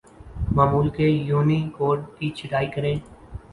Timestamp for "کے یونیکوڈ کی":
0.95-2.29